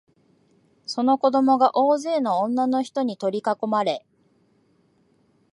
[0.87, 4.03] その子供が大勢の女のひとに取りかこまれ、